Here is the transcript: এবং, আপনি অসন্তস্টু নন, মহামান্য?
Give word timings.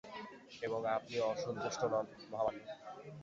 এবং, 0.61 0.79
আপনি 0.97 1.15
অসন্তস্টু 1.31 1.85
নন, 1.87 2.05
মহামান্য? 2.31 2.61